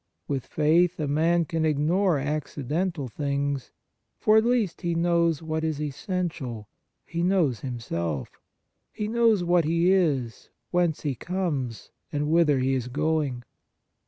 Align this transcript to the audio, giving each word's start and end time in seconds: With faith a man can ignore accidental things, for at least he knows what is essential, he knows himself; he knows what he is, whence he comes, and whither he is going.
With 0.27 0.47
faith 0.47 0.99
a 0.99 1.07
man 1.07 1.45
can 1.45 1.63
ignore 1.63 2.17
accidental 2.17 3.07
things, 3.07 3.71
for 4.17 4.35
at 4.37 4.43
least 4.45 4.81
he 4.81 4.95
knows 4.95 5.43
what 5.43 5.63
is 5.63 5.79
essential, 5.79 6.67
he 7.05 7.21
knows 7.21 7.59
himself; 7.59 8.41
he 8.91 9.07
knows 9.07 9.43
what 9.43 9.63
he 9.65 9.91
is, 9.91 10.49
whence 10.71 11.01
he 11.01 11.13
comes, 11.13 11.91
and 12.11 12.29
whither 12.31 12.57
he 12.57 12.73
is 12.73 12.87
going. 12.87 13.43